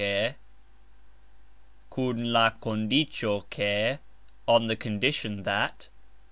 kun 1.91 2.17
la 2.35 2.45
kondicxo, 2.63 3.41
ke 3.51 3.99
on 4.47 4.65
the 4.65 4.75
condition 4.75 5.43
that. 5.43 5.89